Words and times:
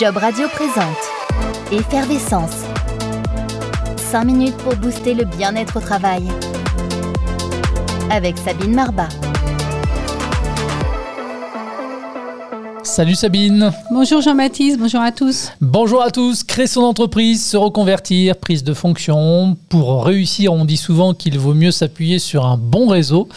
Job 0.00 0.16
Radio 0.16 0.48
présente 0.48 0.96
Effervescence. 1.70 2.64
5 3.96 4.24
minutes 4.24 4.56
pour 4.56 4.74
booster 4.74 5.14
le 5.14 5.24
bien-être 5.24 5.76
au 5.76 5.80
travail. 5.80 6.28
Avec 8.10 8.36
Sabine 8.38 8.74
Marbat. 8.74 9.08
Salut 12.94 13.16
Sabine. 13.16 13.72
Bonjour 13.90 14.20
Jean-Baptiste, 14.20 14.78
bonjour 14.78 15.00
à 15.00 15.10
tous. 15.10 15.50
Bonjour 15.60 16.00
à 16.00 16.12
tous. 16.12 16.44
Créer 16.44 16.68
son 16.68 16.82
entreprise, 16.82 17.44
se 17.44 17.56
reconvertir, 17.56 18.36
prise 18.36 18.62
de 18.62 18.72
fonction. 18.72 19.56
Pour 19.68 20.04
réussir, 20.04 20.52
on 20.52 20.64
dit 20.64 20.76
souvent 20.76 21.12
qu'il 21.12 21.36
vaut 21.36 21.54
mieux 21.54 21.72
s'appuyer 21.72 22.20
sur 22.20 22.46
un 22.46 22.56
bon 22.56 22.86
réseau. 22.86 23.28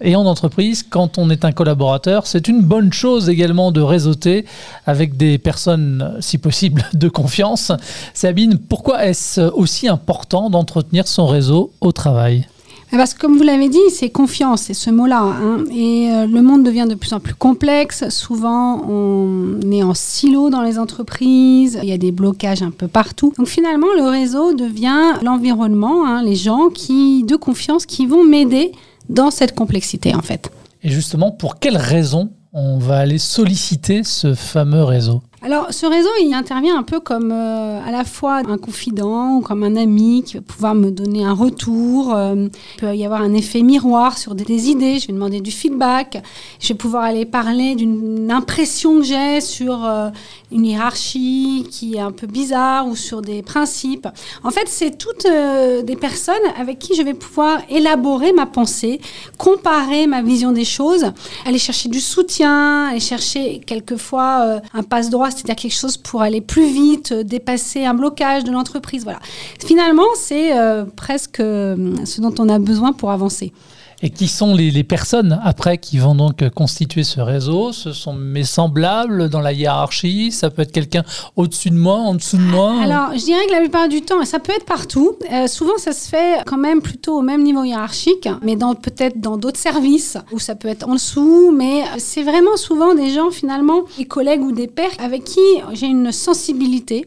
Et 0.00 0.16
en 0.16 0.26
entreprise, 0.26 0.82
quand 0.82 1.18
on 1.18 1.30
est 1.30 1.44
un 1.44 1.52
collaborateur, 1.52 2.26
c'est 2.26 2.48
une 2.48 2.62
bonne 2.62 2.92
chose 2.92 3.28
également 3.28 3.70
de 3.70 3.80
réseauter 3.80 4.44
avec 4.86 5.16
des 5.16 5.38
personnes, 5.38 6.16
si 6.18 6.36
possible, 6.38 6.84
de 6.92 7.08
confiance. 7.08 7.70
Sabine, 8.12 8.58
pourquoi 8.58 9.06
est-ce 9.06 9.40
aussi 9.40 9.86
important 9.86 10.50
d'entretenir 10.50 11.06
son 11.06 11.28
réseau 11.28 11.70
au 11.80 11.92
travail? 11.92 12.48
Parce 12.90 13.14
que 13.14 13.20
comme 13.20 13.36
vous 13.36 13.42
l'avez 13.42 13.68
dit, 13.68 13.78
c'est 13.90 14.10
confiance, 14.10 14.62
c'est 14.62 14.74
ce 14.74 14.90
mot-là. 14.90 15.22
Hein. 15.22 15.64
Et 15.72 16.08
euh, 16.10 16.26
le 16.26 16.40
monde 16.42 16.64
devient 16.64 16.86
de 16.88 16.94
plus 16.94 17.12
en 17.12 17.20
plus 17.20 17.34
complexe. 17.34 18.08
Souvent, 18.10 18.84
on 18.88 19.60
est 19.70 19.82
en 19.82 19.94
silo 19.94 20.50
dans 20.50 20.62
les 20.62 20.78
entreprises. 20.78 21.78
Il 21.82 21.88
y 21.88 21.92
a 21.92 21.98
des 21.98 22.12
blocages 22.12 22.62
un 22.62 22.70
peu 22.70 22.88
partout. 22.88 23.32
Donc 23.38 23.48
finalement, 23.48 23.88
le 23.96 24.08
réseau 24.08 24.54
devient 24.54 25.14
l'environnement, 25.22 26.06
hein, 26.06 26.22
les 26.22 26.36
gens 26.36 26.68
qui 26.68 27.24
de 27.24 27.36
confiance 27.36 27.86
qui 27.86 28.06
vont 28.06 28.24
m'aider 28.24 28.72
dans 29.08 29.30
cette 29.30 29.54
complexité 29.54 30.14
en 30.14 30.22
fait. 30.22 30.50
Et 30.82 30.90
justement, 30.90 31.30
pour 31.30 31.58
quelles 31.58 31.76
raisons 31.76 32.30
on 32.52 32.78
va 32.78 32.98
aller 32.98 33.18
solliciter 33.18 34.02
ce 34.02 34.34
fameux 34.34 34.82
réseau? 34.82 35.20
Alors, 35.46 35.72
ce 35.72 35.86
réseau, 35.86 36.10
il 36.20 36.34
intervient 36.34 36.76
un 36.76 36.82
peu 36.82 36.98
comme 36.98 37.30
euh, 37.30 37.80
à 37.86 37.92
la 37.92 38.02
fois 38.02 38.42
un 38.48 38.58
confident 38.58 39.36
ou 39.36 39.40
comme 39.42 39.62
un 39.62 39.76
ami 39.76 40.24
qui 40.26 40.34
va 40.34 40.40
pouvoir 40.40 40.74
me 40.74 40.90
donner 40.90 41.24
un 41.24 41.34
retour. 41.34 42.12
Euh, 42.16 42.48
il 42.74 42.80
peut 42.80 42.96
y 42.96 43.04
avoir 43.04 43.22
un 43.22 43.32
effet 43.32 43.62
miroir 43.62 44.18
sur 44.18 44.34
des, 44.34 44.70
idées. 44.70 44.98
Je 44.98 45.06
vais 45.06 45.12
demander 45.12 45.40
du 45.40 45.52
feedback. 45.52 46.20
Je 46.58 46.66
vais 46.66 46.74
pouvoir 46.74 47.04
aller 47.04 47.26
parler 47.26 47.76
d'une 47.76 48.28
impression 48.32 48.98
que 48.98 49.04
j'ai 49.04 49.40
sur 49.40 49.84
euh, 49.84 50.08
une 50.50 50.66
hiérarchie 50.66 51.64
qui 51.70 51.94
est 51.94 52.00
un 52.00 52.10
peu 52.10 52.26
bizarre 52.26 52.88
ou 52.88 52.96
sur 52.96 53.22
des 53.22 53.42
principes. 53.42 54.08
En 54.42 54.50
fait, 54.50 54.66
c'est 54.66 54.98
toutes 54.98 55.28
des 55.28 55.96
personnes 55.96 56.34
avec 56.58 56.80
qui 56.80 56.96
je 56.96 57.02
vais 57.02 57.14
pouvoir 57.14 57.60
élaborer 57.70 58.32
ma 58.32 58.46
pensée, 58.46 59.00
comparer 59.38 60.08
ma 60.08 60.22
vision 60.22 60.50
des 60.50 60.64
choses, 60.64 61.12
aller 61.44 61.58
chercher 61.58 61.88
du 61.88 62.00
soutien, 62.00 62.88
aller 62.88 63.00
chercher 63.00 63.60
quelquefois 63.64 64.60
un 64.74 64.82
passe-droit 64.82 65.30
c'est-à-dire 65.36 65.56
quelque 65.56 65.74
chose 65.74 65.96
pour 65.96 66.22
aller 66.22 66.40
plus 66.40 66.66
vite, 66.66 67.12
euh, 67.12 67.22
dépasser 67.22 67.84
un 67.84 67.94
blocage 67.94 68.44
de 68.44 68.50
l'entreprise. 68.50 69.04
Voilà. 69.04 69.20
Finalement, 69.64 70.06
c'est 70.16 70.58
euh, 70.58 70.84
presque 70.84 71.40
euh, 71.40 71.94
ce 72.04 72.20
dont 72.20 72.34
on 72.38 72.48
a 72.48 72.58
besoin 72.58 72.92
pour 72.92 73.10
avancer. 73.10 73.52
Et 74.02 74.10
qui 74.10 74.28
sont 74.28 74.54
les, 74.54 74.84
personnes 74.84 75.40
après 75.42 75.78
qui 75.78 75.98
vont 75.98 76.14
donc 76.14 76.48
constituer 76.50 77.02
ce 77.02 77.20
réseau. 77.20 77.72
Ce 77.72 77.92
sont 77.92 78.12
mes 78.12 78.44
semblables 78.44 79.30
dans 79.30 79.40
la 79.40 79.52
hiérarchie. 79.52 80.32
Ça 80.32 80.50
peut 80.50 80.62
être 80.62 80.72
quelqu'un 80.72 81.02
au-dessus 81.34 81.70
de 81.70 81.76
moi, 81.76 81.96
en 81.96 82.14
dessous 82.14 82.36
de 82.36 82.42
moi. 82.42 82.74
Alors, 82.82 83.12
je 83.14 83.24
dirais 83.24 83.46
que 83.46 83.52
la 83.52 83.60
plupart 83.60 83.88
du 83.88 84.02
temps, 84.02 84.24
ça 84.24 84.38
peut 84.38 84.52
être 84.52 84.66
partout, 84.66 85.16
euh, 85.32 85.46
souvent 85.46 85.76
ça 85.78 85.92
se 85.92 86.08
fait 86.08 86.42
quand 86.46 86.58
même 86.58 86.82
plutôt 86.82 87.18
au 87.18 87.22
même 87.22 87.42
niveau 87.42 87.64
hiérarchique, 87.64 88.28
mais 88.42 88.56
peut-être 88.56 89.20
dans 89.20 89.36
d'autres 89.36 89.58
services, 89.58 90.18
où 90.32 90.38
ça 90.38 90.54
peut 90.54 90.68
être 90.68 90.88
en 90.88 90.94
dessous, 90.94 91.52
mais 91.52 91.84
c'est 91.98 92.22
vraiment 92.22 92.56
souvent 92.56 92.94
des 92.94 93.10
gens 93.10 93.30
finalement, 93.30 93.82
des 93.98 94.04
collègues 94.04 94.42
ou 94.42 94.52
des 94.52 94.66
pairs 94.66 94.90
avec 94.98 95.24
qui 95.24 95.40
j'ai 95.72 95.86
une 95.86 96.12
sensibilité. 96.12 97.06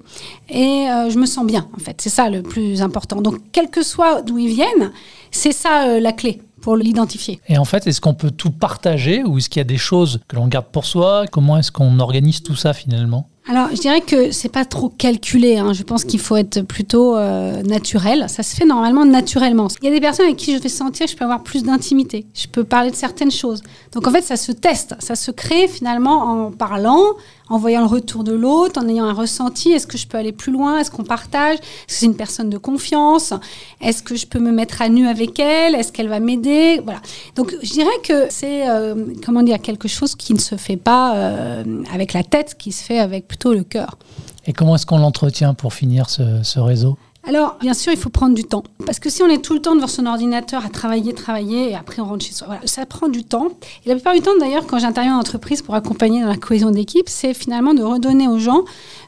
Et 0.49 0.89
euh, 0.89 1.09
je 1.09 1.19
me 1.19 1.25
sens 1.25 1.45
bien 1.45 1.67
en 1.75 1.79
fait. 1.79 2.01
C'est 2.01 2.09
ça 2.09 2.29
le 2.29 2.41
plus 2.41 2.81
important. 2.81 3.21
Donc, 3.21 3.35
quel 3.51 3.69
que 3.69 3.83
soit 3.83 4.21
d'où 4.21 4.37
ils 4.37 4.53
viennent, 4.53 4.91
c'est 5.31 5.51
ça 5.51 5.87
euh, 5.87 5.99
la 5.99 6.11
clé 6.11 6.41
pour 6.61 6.77
l'identifier. 6.77 7.39
Et 7.47 7.58
en 7.58 7.65
fait, 7.65 7.87
est-ce 7.87 8.02
qu'on 8.02 8.14
peut 8.14 8.31
tout 8.31 8.52
partager 8.52 9.23
ou 9.23 9.37
est-ce 9.37 9.49
qu'il 9.49 9.59
y 9.59 9.61
a 9.61 9.65
des 9.65 9.77
choses 9.77 10.20
que 10.27 10.36
l'on 10.36 10.47
garde 10.47 10.67
pour 10.71 10.86
soi? 10.86 11.25
Comment 11.31 11.58
est-ce 11.58 11.71
qu'on 11.71 11.99
organise 11.99 12.43
tout 12.43 12.55
ça 12.55 12.73
finalement? 12.73 13.30
Alors, 13.49 13.70
je 13.71 13.81
dirais 13.81 14.02
que 14.02 14.31
c'est 14.31 14.49
pas 14.49 14.64
trop 14.64 14.89
calculé. 14.89 15.58
Hein. 15.58 15.73
Je 15.73 15.81
pense 15.81 16.03
qu'il 16.03 16.20
faut 16.20 16.36
être 16.36 16.61
plutôt 16.61 17.17
euh, 17.17 17.64
naturel. 17.64 18.25
Ça 18.27 18.43
se 18.43 18.55
fait 18.55 18.65
normalement 18.65 19.05
naturellement. 19.05 19.70
Il 19.81 19.86
y 19.86 19.87
a 19.87 19.92
des 19.92 19.99
personnes 19.99 20.27
avec 20.27 20.37
qui 20.37 20.55
je 20.55 20.61
vais 20.61 20.70
sentir 20.70 21.08
que 21.08 21.11
je 21.11 21.17
peux 21.17 21.23
avoir 21.23 21.42
plus 21.42 21.64
d'intimité. 21.64 22.27
Je 22.36 22.45
peux 22.45 22.64
parler 22.64 22.91
de 22.91 22.95
certaines 22.95 23.31
choses. 23.31 23.64
Donc, 23.91 24.05
en 24.05 24.11
fait, 24.11 24.21
ça 24.21 24.37
se 24.37 24.52
teste. 24.52 24.93
Ça 24.99 25.15
se 25.15 25.31
crée 25.31 25.67
finalement 25.67 26.45
en 26.45 26.52
parlant, 26.52 27.02
en 27.49 27.58
voyant 27.58 27.82
le 27.82 27.87
retour 27.87 28.23
de 28.23 28.32
l'autre, 28.32 28.80
en 28.82 28.87
ayant 28.87 29.05
un 29.05 29.14
ressenti. 29.14 29.71
Est-ce 29.71 29.87
que 29.87 29.98
je 29.98 30.08
peux 30.08 30.17
aller 30.17 30.32
plus 30.32 30.52
loin 30.52 30.80
Est-ce 30.80 30.92
qu'on 30.92 31.04
partage 31.04 31.55
Est-ce 31.55 31.61
que 31.61 31.93
c'est 31.93 32.05
une 32.05 32.15
personne 32.15 32.49
de 32.49 32.58
confiance 32.58 33.33
Est-ce 33.82 34.04
que 34.04 34.15
je 34.15 34.26
peux 34.26 34.39
me 34.39 34.52
mettre 34.52 34.82
à 34.82 34.89
nu 34.89 35.08
avec 35.08 35.39
elle 35.39 35.76
Est-ce 35.76 35.92
qu'elle 35.92 36.09
va 36.09 36.20
m'aider 36.20 36.82
Voilà. 36.83 37.02
Donc, 37.36 37.55
je 37.61 37.71
dirais 37.71 37.89
que 38.04 38.27
c'est, 38.30 38.70
euh, 38.70 38.95
comment 39.26 39.43
dire, 39.43 39.59
quelque 39.61 39.88
chose 39.88 40.15
qui 40.15 40.33
ne 40.33 40.39
se 40.39 40.55
fait 40.55 40.77
pas 40.77 41.15
euh, 41.15 41.83
avec 41.93 42.14
la 42.14 42.23
tête, 42.23 42.55
qui 42.58 42.71
se 42.71 42.83
fait 42.83 42.99
avec 42.99 43.27
plutôt 43.27 43.54
le 43.54 43.64
cœur. 43.64 43.98
Et 44.45 44.54
comment 44.54 44.76
est-ce 44.76 44.86
qu'on 44.86 44.99
l'entretient 44.99 45.54
pour 45.54 45.73
finir 45.73 46.09
ce, 46.09 46.59
réseau? 46.59 46.98
Alors, 47.23 47.57
bien 47.59 47.73
sûr, 47.73 47.91
il 47.91 47.97
faut 47.97 48.09
prendre 48.09 48.33
du 48.33 48.43
temps. 48.43 48.63
Parce 48.85 48.97
que 48.97 49.09
si 49.09 49.21
on 49.21 49.27
est 49.27 49.43
tout 49.43 49.53
le 49.53 49.59
temps 49.59 49.75
devant 49.75 49.87
son 49.87 50.05
ordinateur 50.05 50.65
à 50.65 50.69
travailler, 50.69 51.13
travailler, 51.13 51.71
et 51.71 51.75
après 51.75 52.02
on 52.02 52.05
rentre 52.05 52.25
chez 52.25 52.33
soi, 52.33 52.47
voilà, 52.47 52.65
ça 52.65 52.85
prend 52.85 53.09
du 53.09 53.23
temps. 53.23 53.49
Et 53.85 53.89
la 53.89 53.95
plupart 53.95 54.13
du 54.13 54.21
temps, 54.21 54.31
d'ailleurs, 54.39 54.65
quand 54.65 54.80
j'interviens 54.80 55.17
en 55.17 55.19
entreprise 55.19 55.61
pour 55.61 55.75
accompagner 55.75 56.21
dans 56.21 56.29
la 56.29 56.37
cohésion 56.37 56.71
d'équipe, 56.71 57.09
c'est 57.09 57.33
finalement 57.33 57.73
de 57.73 57.83
redonner 57.83 58.27
aux 58.27 58.39
gens 58.39 58.63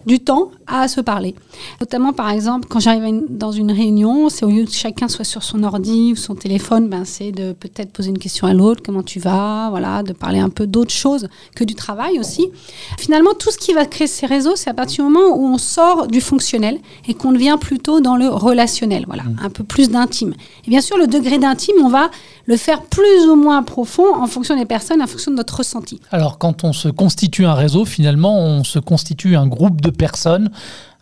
du 0.05 0.19
temps 0.19 0.51
à 0.67 0.88
se 0.88 1.00
parler. 1.00 1.35
Notamment, 1.79 2.11
par 2.11 2.29
exemple, 2.31 2.67
quand 2.69 2.79
j'arrive 2.79 3.23
dans 3.29 3.51
une 3.51 3.71
réunion, 3.71 4.29
c'est 4.29 4.45
au 4.45 4.50
lieu 4.50 4.66
que 4.66 4.71
chacun 4.71 5.07
soit 5.07 5.25
sur 5.25 5.44
son 5.44 5.63
ordi 5.63 6.11
ou 6.13 6.16
son 6.16 6.35
téléphone, 6.35 6.89
ben, 6.89 7.05
c'est 7.05 7.31
de 7.31 7.53
peut-être 7.53 7.91
poser 7.91 8.09
une 8.09 8.17
question 8.17 8.47
à 8.47 8.53
l'autre, 8.53 8.81
comment 8.85 9.03
tu 9.03 9.19
vas, 9.19 9.69
voilà, 9.69 10.03
de 10.03 10.13
parler 10.13 10.39
un 10.39 10.50
peu 10.50 10.67
d'autres 10.67 10.94
choses 10.94 11.27
que 11.55 11.63
du 11.63 11.75
travail 11.75 12.19
aussi. 12.19 12.50
Finalement, 12.97 13.33
tout 13.33 13.51
ce 13.51 13.57
qui 13.57 13.73
va 13.73 13.85
créer 13.85 14.07
ces 14.07 14.25
réseaux, 14.25 14.55
c'est 14.55 14.69
à 14.69 14.73
partir 14.73 15.05
du 15.05 15.11
moment 15.11 15.35
où 15.35 15.45
on 15.45 15.57
sort 15.57 16.07
du 16.07 16.19
fonctionnel 16.19 16.79
et 17.07 17.13
qu'on 17.13 17.31
devient 17.31 17.57
plutôt 17.59 18.00
dans 18.01 18.16
le 18.16 18.28
relationnel, 18.28 19.06
voilà, 19.07 19.23
mmh. 19.23 19.38
un 19.44 19.50
peu 19.50 19.63
plus 19.63 19.89
d'intime. 19.89 20.34
Et 20.66 20.69
bien 20.69 20.81
sûr, 20.81 20.97
le 20.97 21.07
degré 21.07 21.38
d'intime, 21.38 21.75
on 21.84 21.89
va 21.89 22.09
le 22.45 22.57
faire 22.57 22.81
plus 22.81 23.25
ou 23.29 23.35
moins 23.35 23.63
profond 23.63 24.16
en 24.16 24.28
fonction 24.28 24.57
des 24.57 24.66
personnes, 24.66 25.01
en 25.01 25.07
fonction 25.07 25.31
de 25.31 25.38
notre 25.38 25.57
ressenti. 25.57 26.00
Alors, 26.12 26.38
quand 26.38 26.63
on 26.63 26.73
se 26.73 26.89
constitue 26.89 27.45
un 27.45 27.53
réseau, 27.53 27.85
finalement, 27.85 28.39
on 28.39 28.63
se 28.63 28.79
constitue 28.79 29.35
un 29.35 29.47
groupe 29.47 29.81
de 29.81 29.89
personnes 29.89 30.50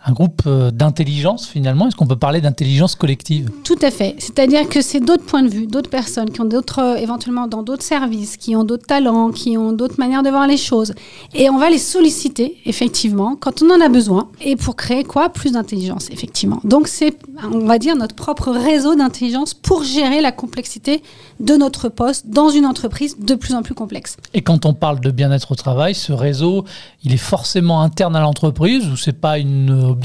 un 0.09 0.13
groupe 0.13 0.41
euh, 0.47 0.71
d'intelligence 0.71 1.47
finalement? 1.47 1.87
Est-ce 1.87 1.95
qu'on 1.95 2.07
peut 2.07 2.15
parler 2.15 2.41
d'intelligence 2.41 2.95
collective? 2.95 3.49
Tout 3.63 3.77
à 3.81 3.91
fait. 3.91 4.15
C'est-à-dire 4.17 4.67
que 4.67 4.81
c'est 4.81 4.99
d'autres 4.99 5.23
points 5.25 5.43
de 5.43 5.49
vue, 5.49 5.67
d'autres 5.67 5.89
personnes 5.89 6.31
qui 6.31 6.41
ont 6.41 6.45
d'autres, 6.45 6.79
euh, 6.79 6.95
éventuellement 6.95 7.47
dans 7.47 7.63
d'autres 7.63 7.83
services, 7.83 8.37
qui 8.37 8.55
ont 8.55 8.63
d'autres 8.63 8.87
talents, 8.87 9.29
qui 9.31 9.57
ont 9.57 9.71
d'autres 9.71 9.99
manières 9.99 10.23
de 10.23 10.29
voir 10.29 10.47
les 10.47 10.57
choses. 10.57 10.93
Et 11.33 11.49
on 11.49 11.57
va 11.57 11.69
les 11.69 11.77
solliciter, 11.77 12.57
effectivement, 12.65 13.35
quand 13.39 13.61
on 13.61 13.69
en 13.69 13.81
a 13.81 13.89
besoin. 13.89 14.29
Et 14.41 14.55
pour 14.55 14.75
créer 14.75 15.03
quoi? 15.03 15.29
Plus 15.29 15.51
d'intelligence, 15.51 16.09
effectivement. 16.11 16.59
Donc 16.63 16.87
c'est, 16.87 17.15
on 17.43 17.65
va 17.65 17.77
dire, 17.77 17.95
notre 17.95 18.15
propre 18.15 18.49
réseau 18.49 18.95
d'intelligence 18.95 19.53
pour 19.53 19.83
gérer 19.83 20.21
la 20.21 20.31
complexité 20.31 21.03
de 21.39 21.53
notre 21.53 21.89
poste 21.89 22.27
dans 22.27 22.49
une 22.49 22.65
entreprise 22.65 23.17
de 23.19 23.35
plus 23.35 23.53
en 23.53 23.61
plus 23.61 23.75
complexe. 23.75 24.17
Et 24.33 24.41
quand 24.41 24.65
on 24.65 24.73
parle 24.73 24.99
de 24.99 25.11
bien-être 25.11 25.51
au 25.51 25.55
travail, 25.55 25.93
ce 25.93 26.11
réseau, 26.11 26.65
il 27.03 27.13
est 27.13 27.17
forcément 27.17 27.81
interne 27.81 28.15
à 28.15 28.21
l'entreprise 28.21 28.87
ou 28.87 28.97
c'est 28.97 29.13
pas 29.13 29.37
une 29.37 29.95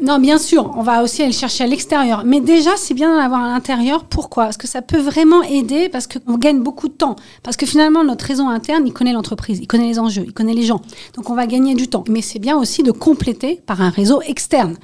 Non, 0.00 0.18
bien 0.18 0.38
sûr, 0.38 0.72
on 0.76 0.82
va 0.82 1.02
aussi 1.02 1.22
aller 1.22 1.32
chercher 1.32 1.64
à 1.64 1.66
l'extérieur. 1.66 2.22
Mais 2.24 2.40
déjà, 2.40 2.70
c'est 2.76 2.94
bien 2.94 3.12
d'en 3.14 3.20
avoir 3.20 3.42
à 3.42 3.48
l'intérieur. 3.48 4.04
Pourquoi? 4.04 4.44
Parce 4.44 4.56
que 4.56 4.66
ça 4.66 4.82
peut 4.82 4.98
vraiment 4.98 5.42
aider, 5.42 5.88
parce 5.88 6.06
qu'on 6.06 6.36
gagne 6.38 6.60
beaucoup 6.60 6.88
de 6.88 6.94
temps. 6.94 7.16
Parce 7.42 7.56
que 7.56 7.66
finalement, 7.66 8.04
notre 8.04 8.24
réseau 8.24 8.46
interne, 8.46 8.86
il 8.86 8.92
connaît 8.92 9.12
l'entreprise, 9.12 9.58
il 9.60 9.66
connaît 9.66 9.86
les 9.86 9.98
enjeux, 9.98 10.24
il 10.26 10.32
connaît 10.32 10.54
les 10.54 10.64
gens. 10.64 10.80
Donc 11.14 11.30
on 11.30 11.34
va 11.34 11.46
gagner 11.46 11.74
du 11.74 11.88
temps. 11.88 12.04
Mais 12.08 12.22
c'est 12.22 12.38
bien 12.38 12.56
aussi 12.56 12.82
de 12.82 12.90
compléter 12.90 13.60
par 13.66 13.80
un 13.80 13.90
réseau 13.90 14.20
externe. 14.22 14.76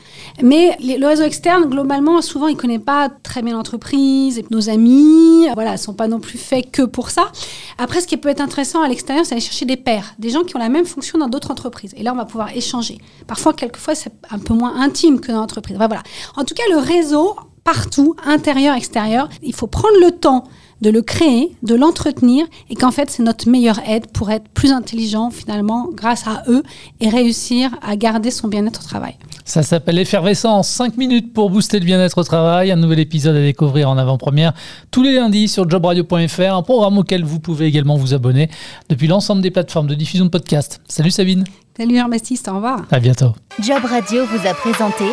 Mais 0.43 0.77
le 0.81 1.07
réseau 1.07 1.25
externe, 1.25 1.65
globalement, 1.65 2.21
souvent, 2.23 2.49
il 2.49 2.57
connaît 2.57 2.79
pas 2.79 3.09
très 3.23 3.43
bien 3.43 3.55
l'entreprise, 3.55 4.43
nos 4.51 4.69
amis, 4.69 5.47
voilà, 5.55 5.77
sont 5.77 5.95
pas 5.95 6.09
non 6.09 6.21
plus 6.21 6.39
faits 6.39 6.71
que 6.71 6.83
pour 6.83 7.11
ça. 7.11 7.31
Après, 7.79 8.01
ce 8.01 8.07
qui 8.07 8.17
peut 8.17 8.29
être 8.29 8.41
intéressant 8.41 8.83
à 8.83 8.89
l'extérieur, 8.89 9.25
c'est 9.27 9.33
aller 9.33 9.41
chercher 9.41 9.65
des 9.65 9.77
pairs, 9.77 10.15
des 10.19 10.31
gens 10.31 10.43
qui 10.43 10.57
ont 10.57 10.59
la 10.59 10.69
même 10.69 10.87
fonction 10.87 11.19
dans 11.19 11.29
d'autres 11.29 11.51
entreprises. 11.51 11.95
Et 11.97 12.03
là, 12.03 12.13
on 12.13 12.17
va 12.17 12.25
pouvoir 12.25 12.57
échanger. 12.57 12.99
Parfois, 13.27 13.53
quelquefois, 13.53 13.95
c'est 13.95 14.13
un 14.31 14.39
peu 14.39 14.55
moins 14.55 14.81
intime 14.81 15.21
que 15.21 15.33
dans 15.33 15.41
l'entreprise. 15.41 15.77
Voilà. 15.77 16.03
En 16.37 16.45
tout 16.45 16.55
cas, 16.55 16.63
le 16.71 16.79
réseau, 16.79 17.37
partout, 17.65 18.15
intérieur, 18.25 18.75
extérieur, 18.75 19.29
il 19.43 19.55
faut 19.55 19.67
prendre 19.67 19.99
le 20.01 20.13
temps 20.13 20.45
de 20.81 20.91
le 20.91 21.03
créer, 21.03 21.57
de 21.63 21.75
l'entretenir, 21.75 22.47
et 22.71 22.77
qu'en 22.77 22.91
fait, 22.91 23.11
c'est 23.11 23.23
notre 23.23 23.49
meilleure 23.49 23.81
aide 23.89 24.07
pour 24.13 24.31
être 24.31 24.49
plus 24.49 24.73
intelligent, 24.73 25.31
finalement, 25.31 25.89
grâce 25.93 26.27
à 26.27 26.45
eux, 26.49 26.63
et 27.01 27.09
réussir 27.09 27.71
à 27.83 27.97
garder 27.97 28.31
son 28.31 28.49
bien-être 28.49 28.81
au 28.81 28.85
travail. 28.85 29.15
Ça 29.45 29.63
s'appelle 29.63 29.99
Effervescence, 29.99 30.69
5 30.69 30.97
minutes 30.97 31.33
pour 31.33 31.51
booster 31.51 31.81
le 31.81 31.85
bien-être 31.85 32.19
au 32.19 32.23
travail, 32.23 32.71
un 32.71 32.77
nouvel 32.77 33.01
épisode 33.01 33.37
à 33.37 33.41
découvrir 33.41 33.91
en 33.91 33.99
avant-première 33.99 34.53
tous 34.91 35.03
les 35.03 35.15
lundis 35.15 35.49
sur 35.49 35.69
jobradio.fr, 35.69 36.55
un 36.55 36.63
programme 36.63 36.99
auquel 36.99 37.25
vous 37.25 37.41
pouvez 37.41 37.67
également 37.67 37.97
vous 37.97 38.15
abonner 38.15 38.49
depuis 38.89 39.09
l'ensemble 39.09 39.43
des 39.43 39.51
plateformes 39.51 39.87
de 39.89 39.95
diffusion 39.95 40.27
de 40.27 40.31
podcasts. 40.31 40.81
Salut 40.87 41.11
Sabine 41.11 41.45
Salut 41.79 41.97
Jean-Baptiste, 41.97 42.49
au 42.49 42.57
revoir. 42.57 42.81
À 42.91 42.99
bientôt. 42.99 43.37
Job 43.61 43.85
Radio 43.85 44.27
vous 44.27 44.49
a 44.49 44.53
présenté 44.53 45.05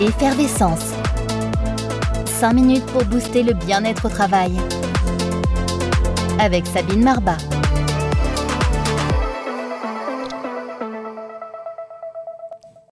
Effervescence. 0.00 0.92
5 2.26 2.52
minutes 2.52 2.86
pour 2.86 3.04
booster 3.04 3.42
le 3.42 3.52
bien-être 3.52 4.04
au 4.06 4.08
travail. 4.08 4.52
Avec 6.38 6.68
Sabine 6.68 7.02
Marbat. 7.02 7.38